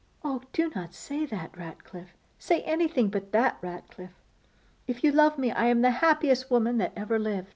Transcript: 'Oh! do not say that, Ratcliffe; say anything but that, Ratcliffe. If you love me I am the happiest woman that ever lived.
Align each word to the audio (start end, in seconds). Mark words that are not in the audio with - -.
'Oh! 0.23 0.41
do 0.51 0.71
not 0.75 0.95
say 0.95 1.27
that, 1.27 1.55
Ratcliffe; 1.55 2.15
say 2.39 2.61
anything 2.61 3.09
but 3.09 3.31
that, 3.33 3.59
Ratcliffe. 3.61 4.19
If 4.87 5.03
you 5.03 5.11
love 5.11 5.37
me 5.37 5.51
I 5.51 5.65
am 5.65 5.81
the 5.83 5.91
happiest 5.91 6.49
woman 6.49 6.79
that 6.79 6.93
ever 6.95 7.19
lived. 7.19 7.49